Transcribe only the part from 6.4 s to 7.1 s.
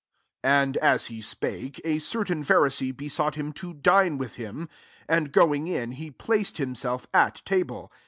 himself